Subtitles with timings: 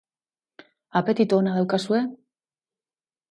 [1.01, 1.99] Apetitu ona daukazue?